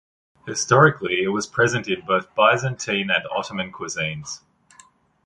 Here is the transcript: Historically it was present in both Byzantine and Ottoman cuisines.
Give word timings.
Historically 0.47 1.21
it 1.21 1.27
was 1.27 1.45
present 1.45 1.87
in 1.87 2.01
both 2.03 2.33
Byzantine 2.33 3.11
and 3.11 3.23
Ottoman 3.29 3.71
cuisines. 3.71 4.39